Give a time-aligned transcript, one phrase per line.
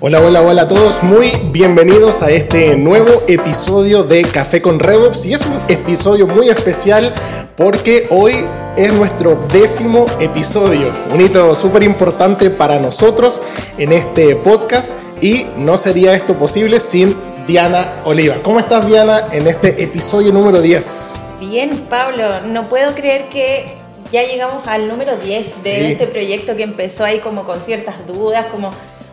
[0.00, 5.26] Hola, hola, hola a todos, muy bienvenidos a este nuevo episodio de Café con RevOps
[5.26, 7.12] y es un episodio muy especial
[7.54, 8.46] porque hoy
[8.78, 13.42] es nuestro décimo episodio, un hito súper importante para nosotros
[13.76, 14.94] en este podcast.
[15.20, 17.14] Y no sería esto posible sin
[17.46, 18.36] Diana Oliva.
[18.42, 21.14] ¿Cómo estás Diana en este episodio número 10?
[21.40, 26.62] Bien, Pablo, no puedo creer que ya llegamos al número 10 de este proyecto que
[26.62, 28.70] empezó ahí como con ciertas dudas, como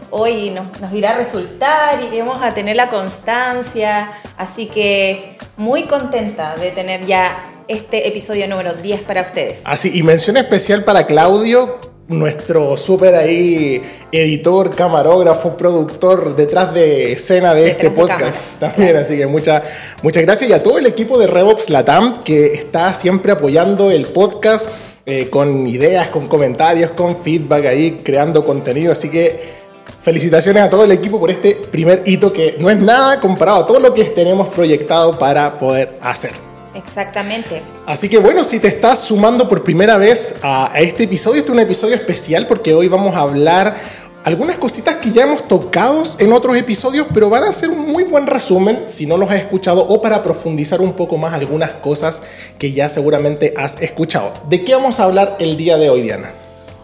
[0.09, 4.11] hoy nos, irá a resultar y vamos a tener la constancia.
[4.37, 9.61] Así que muy contenta de tener ya este episodio número 10 para ustedes.
[9.63, 13.81] Así, y mención especial para Claudio, nuestro súper ahí
[14.11, 18.95] editor, camarógrafo, productor detrás de escena de este podcast también.
[18.97, 19.63] Así que muchas
[20.01, 24.07] muchas gracias y a todo el equipo de RevOps Latam que está siempre apoyando el
[24.07, 24.69] podcast
[25.05, 28.91] eh, con ideas, con comentarios, con feedback ahí, creando contenido.
[28.91, 29.63] Así que
[30.03, 33.65] Felicitaciones a todo el equipo por este primer hito que no es nada comparado a
[33.65, 36.52] todo lo que tenemos proyectado para poder hacer.
[36.75, 37.61] Exactamente.
[37.85, 41.55] Así que bueno, si te estás sumando por primera vez a, este episodio, este es
[41.55, 43.75] un episodio especial porque hoy vamos a hablar
[44.23, 48.03] algunas cositas que ya hemos tocado en otros episodios, pero van a ser un muy
[48.03, 52.23] buen resumen si no los has escuchado o para profundizar un poco más algunas cosas
[52.57, 54.33] que ya seguramente has escuchado.
[54.49, 56.31] ¿De qué vamos a hablar el día de hoy, Diana?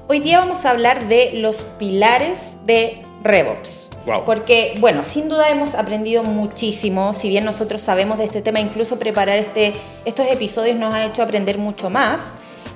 [0.07, 3.88] Hoy día vamos a hablar de los pilares de RevOps.
[4.25, 8.97] Porque, bueno, sin duda hemos aprendido muchísimo, si bien nosotros sabemos de este tema, incluso
[8.97, 9.73] preparar este,
[10.05, 12.21] estos episodios nos ha hecho aprender mucho más.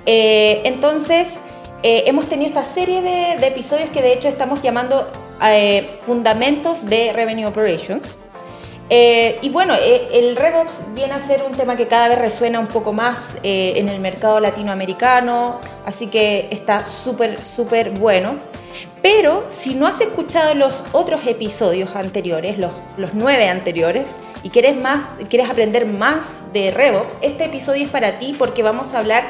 [0.06, 1.36] Eh, entonces,
[1.82, 5.10] eh, hemos tenido esta serie de, episodios que de hecho estamos llamando
[5.46, 8.18] eh, Fundamentos de Revenue Operations.
[8.90, 9.74] y bueno,
[10.12, 13.90] el RevOps viene a ser un tema que cada vez resuena un poco más en
[13.90, 18.53] el mercado latinoamericano, así que está súper, súper bueno.
[19.02, 22.72] Pero si no has escuchado los otros episodios anteriores, los,
[23.14, 24.08] nueve anteriores,
[24.44, 28.94] y quieres, más, quieres aprender más de RevOps, este episodio es para ti porque vamos
[28.94, 29.24] a hablar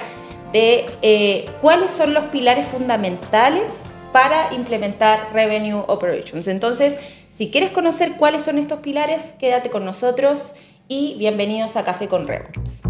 [0.51, 3.81] de eh, cuáles son los pilares fundamentales
[4.11, 6.47] para implementar Revenue Operations.
[6.47, 6.97] Entonces,
[7.35, 10.53] si quieres conocer cuáles son estos pilares, quédate con nosotros
[10.87, 12.81] y bienvenidos a Café con RevOps.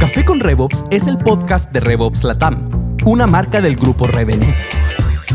[0.00, 2.64] Café con RevOps es el podcast de RevOps Latam,
[3.04, 4.54] una marca del grupo Revenue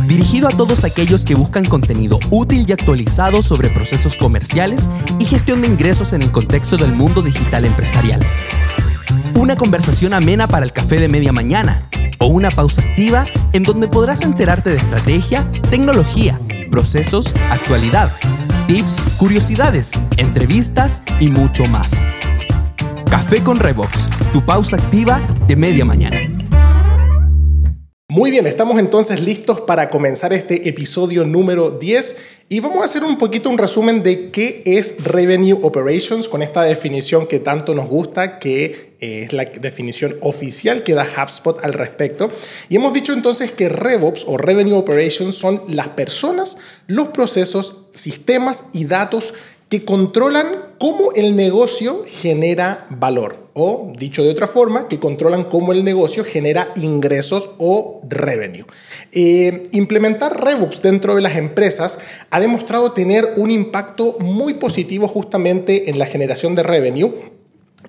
[0.07, 5.61] dirigido a todos aquellos que buscan contenido útil y actualizado sobre procesos comerciales y gestión
[5.61, 8.25] de ingresos en el contexto del mundo digital empresarial.
[9.35, 11.87] Una conversación amena para el café de media mañana
[12.17, 16.39] o una pausa activa en donde podrás enterarte de estrategia, tecnología,
[16.71, 18.11] procesos, actualidad,
[18.67, 21.91] tips, curiosidades, entrevistas y mucho más.
[23.11, 26.38] Café con Revox, tu pausa activa de media mañana.
[28.11, 32.17] Muy bien, estamos entonces listos para comenzar este episodio número 10
[32.49, 36.63] y vamos a hacer un poquito un resumen de qué es Revenue Operations con esta
[36.63, 42.31] definición que tanto nos gusta, que es la definición oficial que da HubSpot al respecto.
[42.67, 48.69] Y hemos dicho entonces que RevOps o Revenue Operations son las personas, los procesos, sistemas
[48.73, 49.35] y datos
[49.69, 55.73] que controlan cómo el negocio genera valor o, dicho de otra forma, que controlan cómo
[55.73, 58.65] el negocio genera ingresos o revenue.
[59.11, 61.99] Eh, implementar RevOps dentro de las empresas
[62.29, 67.38] ha demostrado tener un impacto muy positivo justamente en la generación de revenue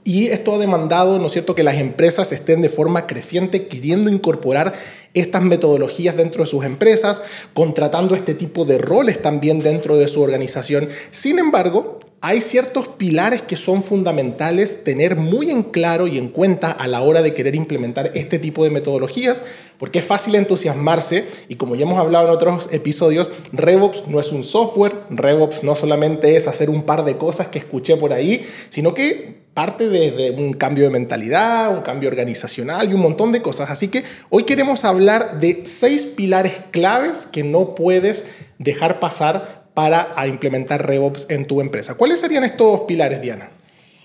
[0.05, 4.11] y esto ha demandado, ¿no es cierto?, que las empresas estén de forma creciente queriendo
[4.11, 4.73] incorporar
[5.15, 7.23] estas metodologías dentro de sus empresas,
[7.53, 10.89] contratando este tipo de roles también dentro de su organización.
[11.11, 16.71] Sin embargo, hay ciertos pilares que son fundamentales tener muy en claro y en cuenta
[16.71, 19.43] a la hora de querer implementar este tipo de metodologías,
[19.79, 24.33] porque es fácil entusiasmarse y como ya hemos hablado en otros episodios, RevOps no es
[24.33, 28.45] un software, RevOps no solamente es hacer un par de cosas que escuché por ahí,
[28.69, 33.43] sino que parte de, un cambio de mentalidad, un cambio organizacional y un montón de
[33.43, 33.69] cosas.
[33.69, 38.25] Así que hoy queremos hablar de seis pilares claves que no puedes
[38.57, 41.95] dejar pasar para implementar RevOps en tu empresa.
[41.95, 43.51] ¿Cuáles serían estos pilares, Diana?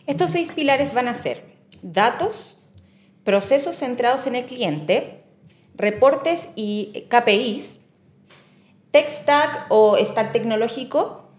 [0.07, 1.45] Estos seis pilares van a ser
[1.81, 2.57] datos,
[3.24, 5.21] procesos centrados en el cliente,
[5.77, 7.80] reportes y KPIs,
[8.91, 11.30] tech stack o stack tecnológico,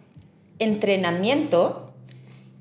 [0.58, 1.92] entrenamiento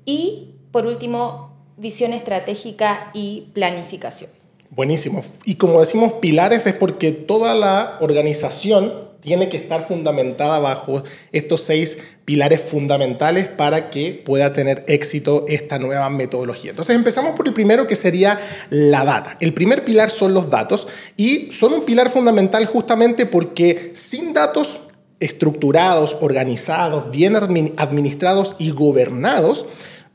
[0.04, 4.28] y, por último, visión estratégica y planificación.
[4.68, 5.24] Buenísimo.
[5.46, 8.92] Y como decimos pilares es porque toda la organización
[9.22, 11.02] tiene que estar fundamentada bajo
[11.32, 11.96] estos seis
[12.26, 16.72] pilares fundamentales para que pueda tener éxito esta nueva metodología.
[16.72, 18.38] Entonces empezamos por el primero que sería
[18.68, 19.38] la data.
[19.40, 24.82] El primer pilar son los datos y son un pilar fundamental justamente porque sin datos
[25.20, 27.34] estructurados, organizados, bien
[27.78, 29.64] administrados y gobernados,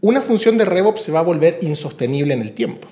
[0.02, 2.88] una función de RevOps se va a volver insostenible en el tiempo.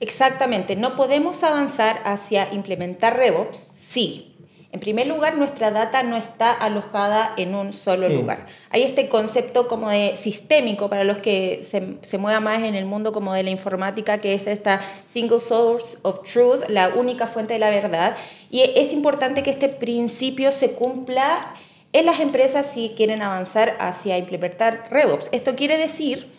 [0.00, 4.34] Exactamente, no podemos avanzar hacia implementar RevOps si
[4.74, 8.12] en primer lugar, nuestra data no está alojada en un solo mm.
[8.12, 8.46] lugar.
[8.70, 12.84] Hay este concepto como de sistémico para los que se, se muevan más en el
[12.84, 17.54] mundo como de la informática, que es esta single source of truth, la única fuente
[17.54, 18.16] de la verdad.
[18.50, 21.54] Y es importante que este principio se cumpla
[21.92, 25.28] en las empresas si quieren avanzar hacia implementar RevOps.
[25.30, 26.32] Esto quiere decir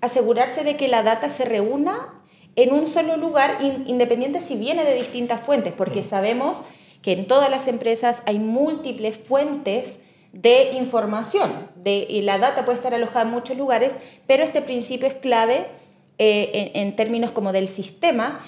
[0.00, 2.20] asegurarse de que la data se reúna
[2.56, 6.62] en un solo lugar, independiente si viene de distintas fuentes, porque sabemos
[7.02, 9.98] que en todas las empresas hay múltiples fuentes
[10.32, 11.68] de información.
[11.76, 13.92] De, y la data puede estar alojada en muchos lugares,
[14.26, 15.66] pero este principio es clave
[16.18, 18.44] eh, en, términos como del sistema,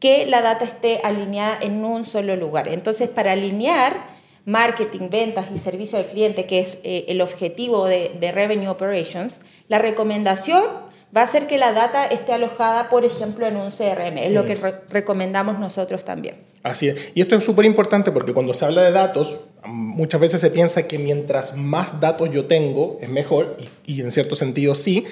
[0.00, 2.68] que la data esté alineada en un solo lugar.
[2.68, 4.14] Entonces, para alinear
[4.44, 9.40] marketing, ventas y servicio al cliente, que es eh, el objetivo de, de Revenue Operations,
[9.68, 10.85] la recomendación
[11.16, 14.18] va a ser que la data esté alojada, por ejemplo, en un CRM.
[14.18, 14.56] Es lo que
[14.90, 16.36] recomendamos nosotros también.
[16.62, 17.12] Así es.
[17.14, 20.86] Y esto es súper importante porque cuando se habla de datos, muchas veces se piensa
[20.86, 25.04] que mientras más datos yo tengo, es mejor, y, y en cierto sentido sí,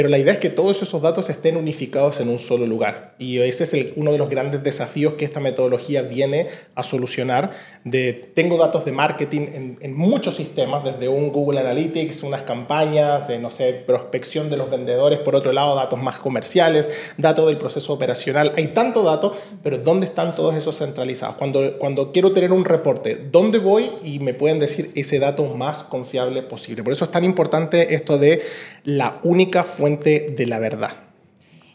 [0.00, 3.16] pero la idea es que todos esos datos estén unificados en un solo lugar.
[3.18, 7.50] Y ese es uno de los grandes desafíos que esta metodología viene a solucionar.
[7.84, 13.38] De, tengo datos de marketing en, muchos sistemas, desde un Google Analytics, unas campañas de,
[13.38, 17.92] no sé, prospección de los vendedores, por otro lado, datos más comerciales, datos del proceso
[17.92, 18.52] operacional.
[18.56, 21.36] Hay tanto dato, pero ¿dónde están todos esos centralizados?
[21.36, 23.90] Cuando, cuando quiero tener un reporte, ¿dónde voy?
[24.02, 26.82] Y me pueden decir ese dato más confiable posible.
[26.82, 28.40] Por eso es tan importante esto de
[28.84, 31.10] la única fuente de la verdad.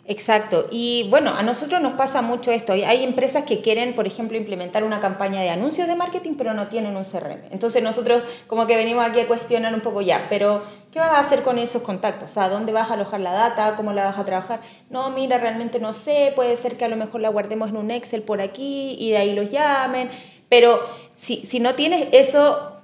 [0.08, 0.68] Exacto.
[0.70, 2.74] Y bueno, a nosotros nos pasa mucho esto.
[2.74, 6.68] Hay empresas que quieren, por ejemplo, implementar una campaña de anuncios de marketing, pero no
[6.68, 7.40] tienen un CRM.
[7.52, 10.62] Entonces nosotros como que venimos aquí a cuestionar un poco ya, pero
[10.94, 12.38] ¿qué vas a hacer con esos contactos?
[12.38, 13.76] ¿A dónde vas a alojar la data?
[13.76, 14.62] ¿Cómo la vas a trabajar?
[14.92, 16.34] No, mira, realmente no sé.
[16.36, 19.18] Puede ser que a lo mejor la guardemos en un Excel por aquí y de
[19.18, 20.12] ahí los llamen.
[20.50, 20.80] Pero
[21.16, 22.75] si, si no tienes eso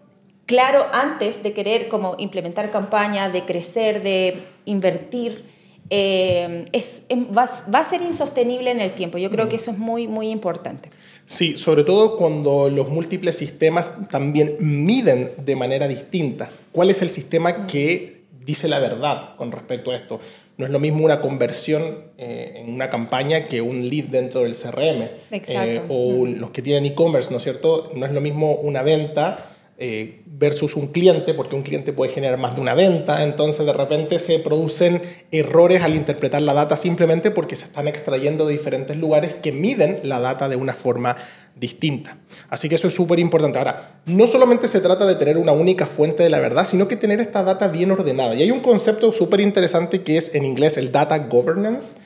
[0.51, 5.45] claro antes de querer como implementar campañas, de crecer, de invertir,
[5.89, 9.18] eh, es, em, va, a ser insostenible en el tiempo.
[9.18, 10.89] Yo creo que eso es muy, muy importante.
[11.25, 16.50] Sí, sobre todo cuando los múltiples sistemas también miden de manera distinta.
[16.74, 20.19] ¿Cuál es el sistema que dice la verdad con respecto a esto?
[20.57, 24.56] No es lo mismo una conversión eh, en una campaña que un lead dentro del
[24.56, 25.09] CRM.
[25.31, 25.81] Exacto.
[25.81, 27.89] Eh, o los que tienen e-commerce, ¿no es cierto?
[27.95, 29.50] No es lo mismo una venta
[29.83, 33.74] eh, versus un cliente, porque un cliente puede generar más de una venta, entonces de
[33.74, 35.01] repente se producen
[35.31, 40.01] errores al interpretar la data simplemente porque se están extrayendo de diferentes lugares que miden
[40.04, 41.18] la data de una forma
[41.56, 42.19] distinta.
[42.48, 43.57] Así que eso es súper importante.
[43.57, 46.95] Ahora, no solamente se trata de tener una única fuente de la verdad, sino que
[46.95, 48.36] tener esta data bien ordenada.
[48.36, 51.98] Y hay un concepto súper interesante que es en inglés el data governance,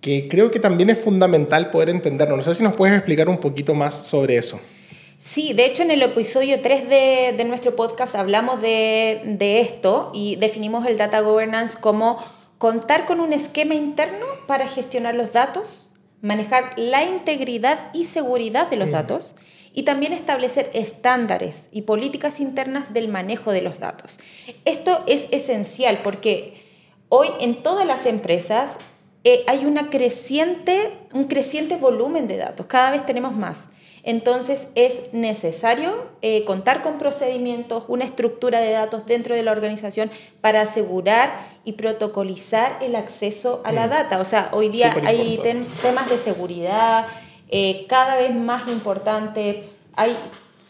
[0.00, 2.36] que creo que también es fundamental poder entenderlo.
[2.36, 4.60] No sé si nos puedes explicar un poquito más sobre eso.
[5.18, 10.86] Sí, de hecho en el episodio 3 de, nuestro podcast hablamos de, esto y definimos
[10.86, 12.18] el data governance como
[12.58, 15.88] contar con un esquema interno para gestionar los datos,
[16.20, 19.32] manejar la integridad y seguridad de los datos
[19.72, 24.18] y también establecer estándares y políticas internas del manejo de los datos.
[24.66, 26.62] Esto es esencial porque
[27.08, 28.72] hoy en todas las empresas
[29.24, 33.68] eh, hay una creciente, un creciente volumen de datos, cada vez tenemos más.
[34.06, 40.12] Entonces es necesario eh, contar con procedimientos, una estructura de datos dentro de la organización
[40.40, 43.90] para asegurar y protocolizar el acceso a la mm.
[43.90, 44.20] data.
[44.20, 45.40] O sea, hoy día hay
[45.82, 47.08] temas de seguridad
[47.48, 49.66] eh, cada vez más importantes.
[49.96, 50.16] Hay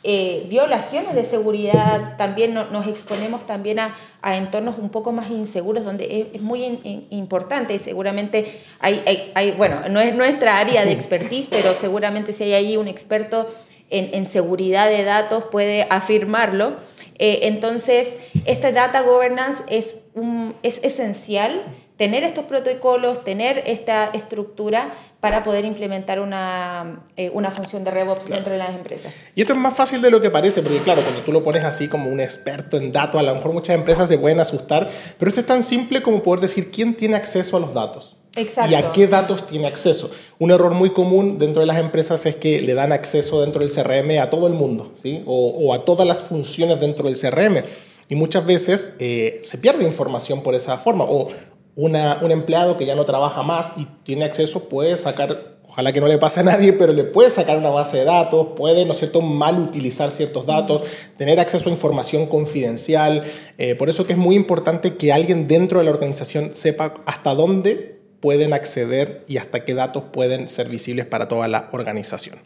[0.09, 3.93] eh, violaciones de seguridad, también nos exponemos también a,
[4.37, 6.79] entornos un poco más inseguros, donde es, muy
[7.11, 8.47] importante y seguramente
[8.79, 9.03] hay,
[9.35, 13.49] hay, bueno, no es nuestra área de expertise, pero seguramente si hay ahí un experto
[13.91, 16.77] en, seguridad de datos puede afirmarlo.
[17.19, 21.65] Eh, entonces, esta data governance es, un, es esencial
[21.97, 28.29] tener estos protocolos, tener esta estructura para poder implementar una, eh, una función de RevOps
[28.29, 29.25] dentro de las empresas.
[29.35, 31.65] Y esto es más fácil de lo que parece, porque claro, cuando tú lo pones
[31.65, 34.89] así como un experto en datos, a lo mejor muchas empresas se pueden asustar,
[35.19, 38.17] pero esto es tan simple como poder decir quién tiene acceso a los datos.
[38.37, 40.11] y a qué datos tiene acceso.
[40.39, 43.73] Un error muy común dentro de las empresas es que le dan acceso dentro del
[43.73, 45.23] CRM a todo el mundo, ¿sí?
[45.25, 47.65] o, a todas las funciones dentro del CRM.
[48.09, 51.05] Y muchas veces eh, se pierde información por esa forma.
[51.09, 51.31] O
[51.77, 56.01] una, un empleado que ya no trabaja más y tiene acceso puede sacar, ojalá que
[56.01, 58.93] no le pase a nadie, pero le puede sacar una base de datos, puede, ¿no
[58.93, 60.83] es cierto?, mal utilizar ciertos datos,
[61.19, 63.23] tener acceso a información confidencial.
[63.59, 67.35] Eh, por eso que es muy importante que alguien dentro de la organización sepa hasta
[67.35, 72.39] dónde pueden acceder y hasta qué datos pueden ser visibles para toda la organización.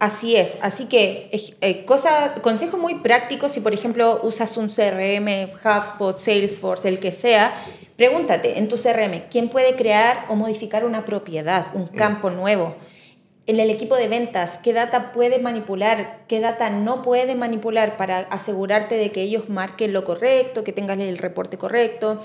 [0.00, 1.28] Así es, así que
[1.60, 7.12] eh, cosa, consejo muy práctico, si por ejemplo usas un CRM, HubSpot, Salesforce, el que
[7.12, 7.54] sea,
[8.00, 11.96] pregúntate en tu CRM, ¿quién puede crear o modificar una propiedad, un mm.
[11.96, 12.74] campo nuevo?
[13.46, 16.24] En el equipo de ventas, ¿qué data puede manipular?
[16.26, 20.98] ¿Qué data no puede manipular para asegurarte de que ellos marquen lo correcto, que tengas
[20.98, 22.22] el reporte correcto?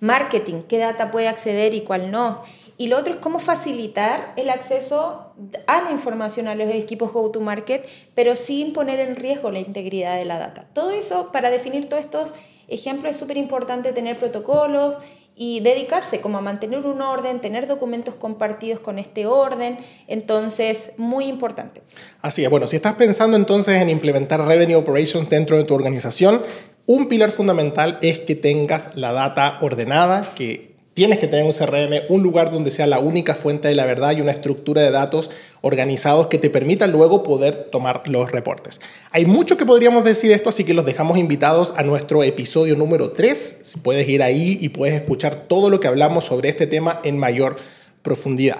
[0.00, 2.42] Marketing, qué data puede acceder y cuál no.
[2.78, 5.34] Y lo otro es cómo facilitar el acceso
[5.66, 10.24] a la información a los equipos go-to-market, pero sin poner en riesgo la integridad de
[10.24, 10.66] la data.
[10.72, 12.32] Todo eso, para definir todos estos
[12.68, 14.96] ejemplos, es súper importante tener protocolos
[15.38, 19.78] y dedicarse como a mantener un orden, tener documentos compartidos con este orden,
[20.08, 21.82] entonces muy importante.
[22.20, 26.42] Así es, bueno, si estás pensando entonces en implementar Revenue Operations dentro de tu organización,
[26.86, 32.06] un pilar fundamental es que tengas la data ordenada, que tienes que tener un CRM,
[32.08, 35.30] un lugar donde sea la única fuente de la verdad y una estructura de datos
[35.60, 38.80] organizados que te permitan luego poder tomar los reportes.
[39.12, 43.12] Hay mucho que podríamos decir esto, así que los dejamos invitados a nuestro episodio número
[43.12, 43.76] 3.
[43.84, 47.54] Puedes ir ahí y puedes escuchar todo lo que hablamos sobre este tema en mayor
[48.02, 48.58] profundidad.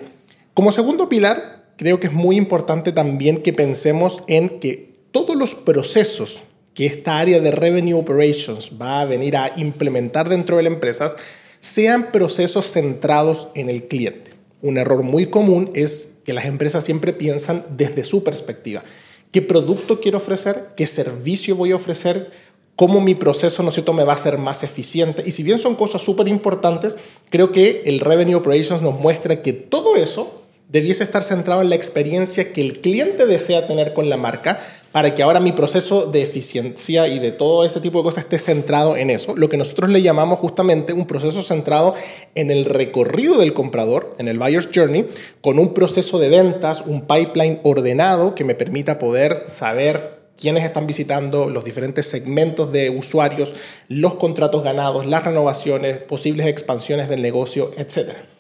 [0.55, 5.57] Como segundo pilar, creo que es muy importante también que pensemos en que todos los
[5.57, 10.73] procesos que esta área de Revenue Operations va a venir a implementar dentro de las
[10.73, 11.17] empresas
[11.61, 14.33] sean procesos centrados en el cliente.
[14.63, 18.83] Un error muy común es que las empresas siempre piensan desde su perspectiva.
[19.31, 20.71] ¿Qué producto quiero ofrecer?
[20.77, 22.31] ¿Qué servicio voy a ofrecer?
[22.77, 25.23] ¿Cómo mi proceso, no cierto, me va a ser más eficiente?
[25.27, 26.97] Y si bien son cosas súper importantes,
[27.29, 30.38] creo que el Revenue Operations nos muestra que todo eso
[30.69, 34.61] debiese estar centrado en la experiencia que el cliente desea tener con la marca
[34.93, 38.39] para que ahora mi proceso de eficiencia y de todo ese tipo de cosas esté
[38.39, 41.95] centrado en eso, lo que nosotros le llamamos justamente un proceso centrado
[42.35, 45.09] en el recorrido del comprador, en el buyer's journey,
[45.41, 50.87] con un proceso de ventas, un pipeline ordenado que me permita poder saber quiénes están
[50.87, 53.55] visitando, los diferentes segmentos de usuarios,
[53.89, 58.38] los contratos ganados, las renovaciones, posibles expansiones del negocio, etcétera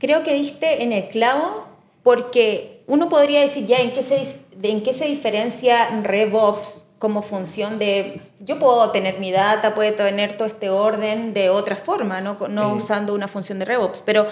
[0.00, 1.66] creo que diste en el clavo
[2.02, 7.78] porque uno podría decir ya en qué se, en qué se diferencia RevOps como función
[7.78, 12.36] de, yo puedo tener mi data, puedo tener todo este orden de otra forma, no,
[12.48, 14.26] no usando una función de RevOps, pero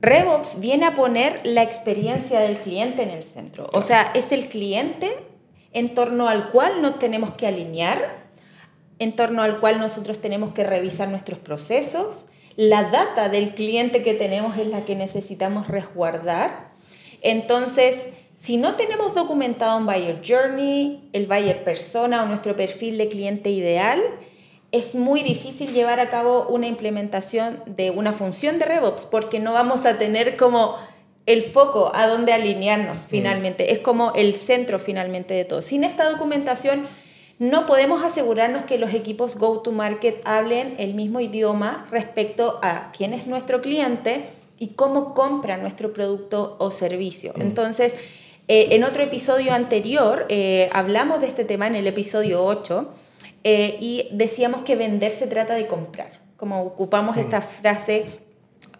[0.00, 3.68] RevOps viene a poner la experiencia del cliente en el centro.
[3.72, 5.10] O sea, es el cliente
[5.72, 8.24] en torno al cual nos tenemos que alinear,
[8.98, 12.26] en torno al cual nosotros tenemos que revisar nuestros procesos,
[12.56, 16.72] la data del cliente que tenemos es la que necesitamos resguardar.
[17.20, 17.96] Entonces,
[18.36, 23.50] si no tenemos documentado un buyer journey, el buyer persona o nuestro perfil de cliente
[23.50, 24.02] ideal,
[24.70, 29.52] es muy difícil llevar a cabo una implementación de una función de RevOps porque no
[29.52, 30.76] vamos a tener como
[31.26, 33.08] el foco a donde alinearnos mm.
[33.08, 33.72] finalmente.
[33.72, 35.62] Es como el centro finalmente de todo.
[35.62, 36.86] Sin esta documentación
[37.38, 43.26] no podemos asegurarnos que los equipos go-to-market hablen el mismo idioma respecto a quién es
[43.26, 44.24] nuestro cliente
[44.58, 47.32] y cómo compra nuestro producto o servicio.
[47.36, 47.42] Mm.
[47.42, 47.94] Entonces,
[48.46, 52.94] eh, en otro episodio anterior eh, hablamos de este tema en el episodio 8
[53.42, 57.42] eh, y decíamos que vender se trata de comprar, como ocupamos esta mm.
[57.42, 58.04] frase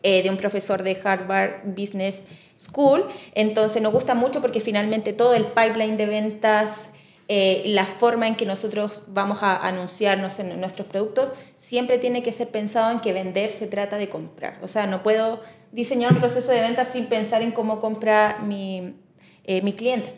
[0.03, 2.25] de un profesor de Harvard Business
[2.59, 3.07] School.
[3.35, 6.91] Entonces nos gusta mucho porque finalmente todo el pipeline de ventas
[7.29, 11.29] eh, la forma en que nosotros vamos a anunciarnos en nuestros productos
[11.59, 14.59] siempre tiene que ser pensado en que vender se trata de comprar.
[14.63, 15.41] O sea, no puedo
[15.73, 18.95] diseñar un proceso de venta sin pensar en cómo compra mi,
[19.45, 20.15] eh, mi cliente.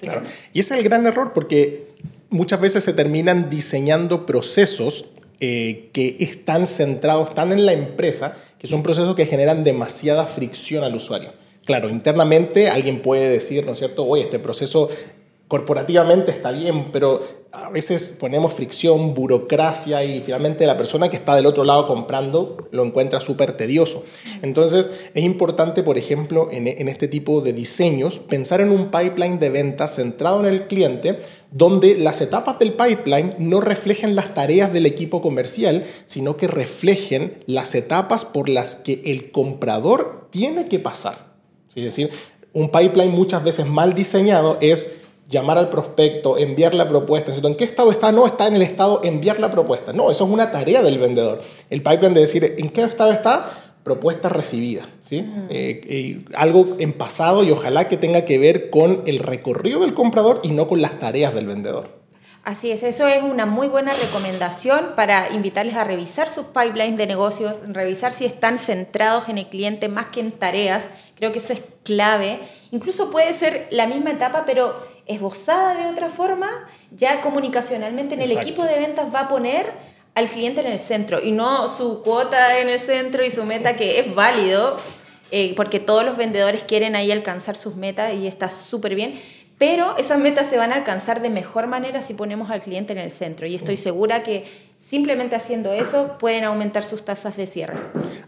[0.53, 1.87] Y ese es el gran error porque
[2.29, 5.07] muchas veces se terminan diseñando procesos
[5.41, 10.83] eh, que están centrados tan en la empresa que son procesos que generan demasiada fricción
[10.83, 11.33] al usuario.
[11.65, 14.05] Claro, internamente alguien puede decir, ¿no es cierto?
[14.05, 14.89] Oye, este proceso
[15.49, 17.23] corporativamente está bien, pero
[17.53, 22.69] a veces ponemos fricción, burocracia y finalmente la persona que está del otro lado comprando
[22.73, 24.05] lo encuentra súper tedioso.
[24.43, 29.50] Entonces es importante, por ejemplo, en, este tipo de diseños, pensar en un pipeline de
[29.50, 31.21] ventas centrado en el cliente,
[31.53, 37.33] donde las etapas del pipeline no reflejen las tareas del equipo comercial, sino que reflejen
[37.47, 41.37] las etapas por las que el comprador tiene que pasar.
[41.75, 42.11] Es decir,
[42.53, 44.91] un pipeline muchas veces mal diseñado es
[45.28, 47.33] llamar al prospecto, enviar la propuesta.
[47.33, 48.12] ¿En qué estado está?
[48.12, 49.92] No, está en el estado enviar la propuesta.
[49.92, 51.42] No, eso es una tarea del vendedor.
[51.71, 53.50] El pipeline de decir en qué estado está,
[53.83, 54.88] propuesta recibida.
[55.02, 55.25] ¿sí?
[55.49, 59.95] Eh, eh, algo en pasado y ojalá que tenga que ver con el recorrido del
[59.95, 61.97] comprador y no con las tareas del vendedor.
[62.42, 67.09] Así es, eso es una muy buena recomendación para invitarles a revisar sus pipelines de
[67.09, 70.88] negocios, revisar si están centrados en el cliente más que en tareas.
[71.16, 72.38] Creo que eso es clave.
[72.71, 74.76] Incluso puede ser la misma etapa, pero
[75.07, 79.73] esbozada de otra forma, ya comunicacionalmente en el equipo de ventas va a poner
[80.15, 83.77] al cliente en el centro y no su cuota en el centro y su meta
[83.77, 84.77] que es válido,
[85.31, 89.21] eh, porque todos los vendedores quieren ahí alcanzar sus metas y está súper bien,
[89.59, 92.99] pero esas metas se van a alcanzar de mejor manera si ponemos al cliente en
[92.99, 93.47] el centro.
[93.47, 94.45] Y estoy segura que
[94.88, 97.76] simplemente haciendo eso pueden aumentar sus tasas de cierre.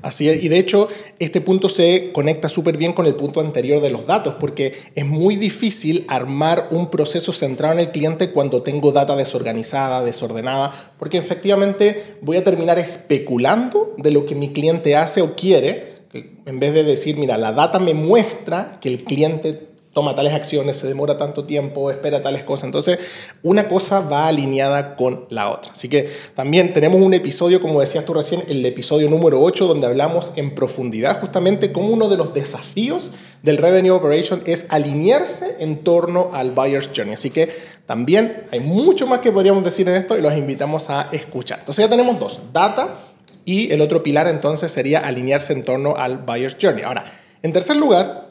[0.03, 0.89] Así es, y de hecho
[1.19, 5.07] este punto se conecta súper bien con el punto anterior de los datos, porque es
[5.07, 11.19] muy difícil armar un proceso centrado en el cliente cuando tengo data desorganizada, desordenada, porque
[11.19, 16.73] efectivamente voy a terminar especulando de lo que mi cliente hace o quiere, en vez
[16.73, 21.17] de decir, mira, la data me muestra que el cliente toma tales acciones, se demora
[21.17, 22.65] tanto tiempo, espera tales cosas.
[22.67, 22.99] Entonces,
[23.43, 25.73] una cosa va alineada con la otra.
[25.73, 29.87] Así que también tenemos un episodio, como decías tú recién, el episodio número 8, donde
[29.87, 33.11] hablamos en profundidad justamente cómo uno de los desafíos
[33.43, 37.15] del Revenue Operation es alinearse en torno al Buyer's Journey.
[37.15, 37.53] Así que
[37.87, 41.61] también hay mucho más que podríamos decir en esto y los invitamos a escuchar.
[41.61, 42.99] Entonces ya tenemos dos, data
[43.45, 46.85] y el otro pilar entonces sería alinearse en torno al Buyer's Journey.
[46.85, 47.05] Ahora,
[47.43, 48.28] en tercer lugar,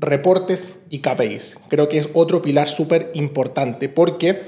[0.00, 1.58] reportes y KPIs.
[1.68, 4.40] Creo que es otro pilar súper importante porque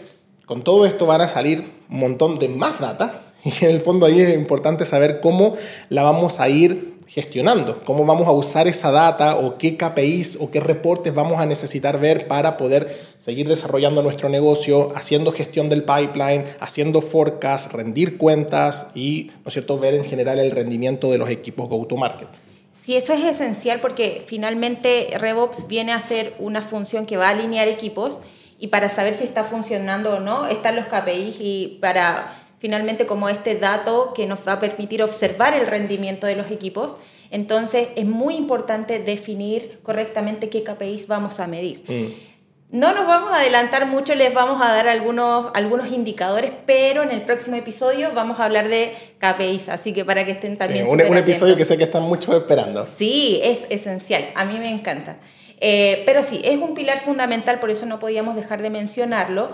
[0.46, 4.06] con todo esto van a salir un montón de más data y en el fondo
[4.06, 5.54] ahí es importante saber cómo
[5.88, 10.50] la vamos a ir gestionando, cómo vamos a usar esa data o qué KPIs o
[10.50, 15.84] qué reportes vamos a necesitar ver para poder seguir desarrollando nuestro negocio, haciendo gestión del
[15.84, 21.18] pipeline, haciendo forecast, rendir cuentas y, ¿no es cierto?, ver en general el rendimiento de
[21.18, 22.28] los equipos go-to-market.
[22.74, 27.30] Sí, eso es esencial porque finalmente RevOps viene a ser una función que va a
[27.30, 28.18] alinear equipos
[28.58, 33.28] y para saber si está funcionando o no están los KPIs y para finalmente como
[33.28, 36.96] este dato que nos va a permitir observar el rendimiento de los equipos.
[37.30, 41.82] Entonces es muy importante definir correctamente qué KPIs vamos a medir.
[41.88, 42.31] Mm.
[42.72, 47.10] No nos vamos a adelantar mucho, les vamos a dar algunos, algunos indicadores, pero en
[47.10, 50.86] el próximo episodio vamos a hablar de KPIs, así que para que estén también...
[50.86, 52.86] Sí, un, un episodio que sé que están muchos esperando.
[52.86, 55.18] Sí, es esencial, a mí me encanta.
[55.60, 59.50] Eh, pero sí, es un pilar fundamental, por eso no podíamos dejar de mencionarlo,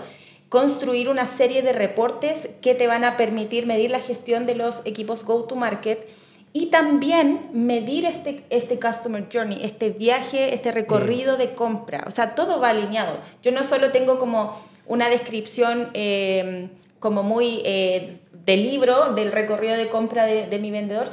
[0.47, 4.81] construir una serie de reportes que te van a permitir medir la gestión de los
[4.85, 6.07] equipos go-to-market
[6.51, 12.03] y también medir este, este customer journey, este viaje, este recorrido de compra.
[12.07, 13.17] O sea, todo va alineado.
[13.43, 19.77] Yo no solo tengo como una descripción eh, como muy eh, de libro del recorrido
[19.77, 21.05] de compra de, mi vendedor,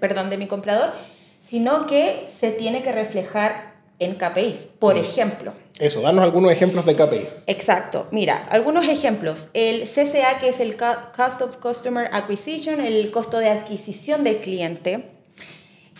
[0.00, 0.92] perdón, de mi comprador,
[1.38, 3.67] sino que se tiene que reflejar
[3.98, 4.68] en KPIs.
[4.78, 4.98] Por mm.
[4.98, 5.52] ejemplo.
[5.78, 7.44] Eso, danos algunos ejemplos de KPIs.
[7.46, 8.08] Exacto.
[8.10, 9.48] Mira, algunos ejemplos.
[9.54, 15.08] El CCA, que es el Cost of Customer Acquisition, el costo de adquisición del cliente.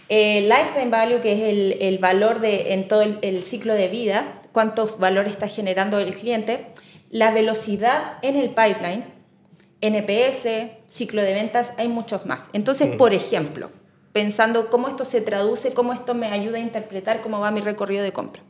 [0.09, 3.89] El Lifetime Value, que es el, el valor de, en todo el, el, ciclo de
[3.89, 6.67] vida, cuántos valores está generando el cliente.
[7.11, 9.05] La velocidad en el pipeline.
[9.81, 12.45] NPS, ciclo de ventas, hay muchos más.
[12.53, 12.97] Entonces, mm.
[12.97, 13.71] por ejemplo,
[14.13, 18.03] pensando cómo esto se traduce, cómo esto me ayuda a interpretar cómo va mi recorrido
[18.03, 18.43] de compra.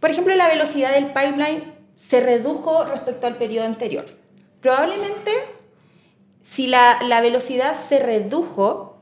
[0.00, 4.06] Por ejemplo, la velocidad del pipeline se redujo respecto al periodo anterior.
[4.60, 5.30] Probablemente,
[6.42, 9.00] si la, la velocidad se redujo,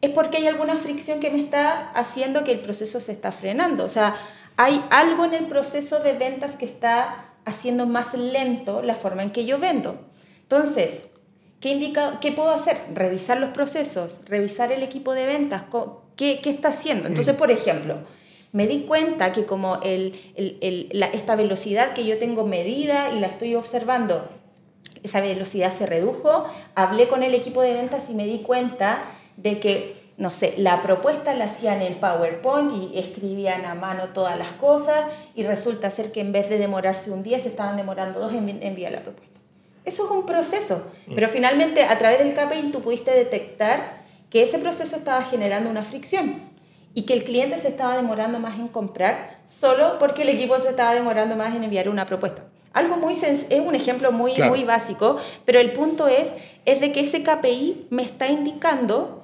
[0.00, 3.84] es porque hay alguna fricción que me está haciendo que el proceso se está frenando.
[3.84, 4.16] O sea,
[4.56, 9.30] hay algo en el proceso de ventas que está haciendo más lento la forma en
[9.30, 9.98] que yo vendo.
[10.42, 11.00] Entonces,
[11.60, 12.76] ¿Qué, indica, ¿Qué puedo hacer?
[12.94, 15.64] Revisar los procesos, revisar el equipo de ventas,
[16.16, 17.08] qué, qué está haciendo.
[17.08, 17.38] Entonces, mm.
[17.38, 17.96] por ejemplo,
[18.52, 23.20] me di cuenta que como el, el, la, esta velocidad que yo tengo medida y
[23.20, 24.28] la estoy observando,
[25.02, 29.02] esa velocidad se redujo, hablé con el equipo de ventas y me di cuenta
[29.36, 34.36] de que no sé, la propuesta la hacían en PowerPoint y escribían a mano todas
[34.36, 35.04] las cosas
[35.36, 38.60] y resulta ser que en vez de demorarse un día se estaban demorando dos en
[38.60, 39.27] enviar la propuesta.
[39.88, 41.14] Eso es un proceso, mm.
[41.14, 45.82] pero finalmente a través del KPI tú pudiste detectar que ese proceso estaba generando una
[45.82, 46.42] fricción
[46.92, 50.68] y que el cliente se estaba demorando más en comprar solo porque el equipo se
[50.68, 52.44] estaba demorando más en enviar una propuesta.
[52.74, 56.32] Algo muy es un ejemplo muy, muy básico, pero el punto es,
[56.66, 59.17] es de que ese KPI me está indicando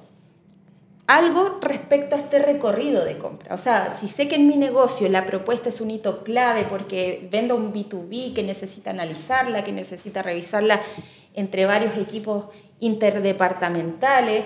[1.07, 3.53] algo respecto a este recorrido de compra.
[3.53, 7.27] O sea, si sé que en mi negocio la propuesta es un hito clave porque
[7.31, 10.81] vendo un B2B que necesita analizarla, que necesita revisarla
[11.35, 12.45] entre varios equipos
[12.79, 14.45] interdepartamentales,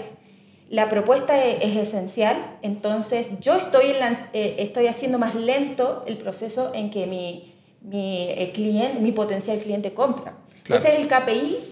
[0.69, 3.93] la propuesta e-, es, esencial, entonces yo estoy,
[4.34, 9.60] eh, estoy haciendo más lento el proceso en que mi, mi, eh, cliente, mi potencial
[9.60, 10.38] cliente compra.
[10.67, 11.68] Ese es el KPI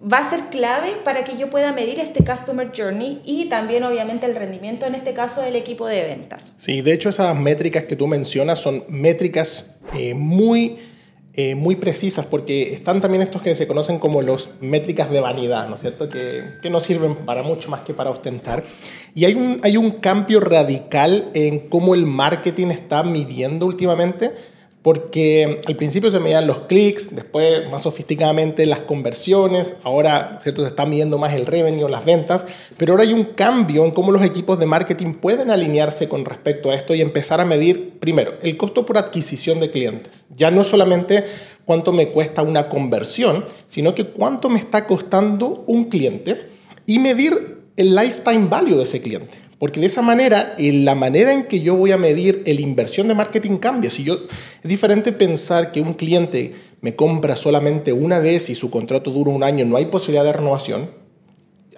[0.00, 4.26] va a ser clave para que yo pueda medir este Customer Journey y también obviamente
[4.26, 6.52] el rendimiento, en este caso del equipo de ventas.
[6.56, 10.78] Sí, de hecho esas métricas que tú mencionas son métricas eh, muy,
[11.34, 15.68] eh, muy precisas porque están también estos que se conocen como los métricas de vanidad,
[15.68, 16.08] ¿no es cierto?
[16.08, 18.64] Que, que no sirven para mucho más que para ostentar.
[19.14, 24.32] Y hay un, hay un cambio radical en cómo el marketing está midiendo últimamente
[24.82, 30.62] porque al principio se medían los clics, después más sofisticadamente las conversiones, ahora ¿cierto?
[30.62, 32.46] se está midiendo más el revenue, las ventas,
[32.78, 36.70] pero ahora hay un cambio en cómo los equipos de marketing pueden alinearse con respecto
[36.70, 40.24] a esto y empezar a medir, primero, el costo por adquisición de clientes.
[40.34, 41.24] Ya no solamente
[41.66, 46.48] cuánto me cuesta una conversión, sino que cuánto me está costando un cliente
[46.86, 49.49] y medir el lifetime value de ese cliente.
[49.60, 53.14] Porque de esa manera, la manera en que yo voy a medir la inversión de
[53.14, 53.90] marketing cambia.
[53.90, 58.70] Si yo, es diferente pensar que un cliente me compra solamente una vez y su
[58.70, 60.90] contrato dura un año, no hay posibilidad de renovación,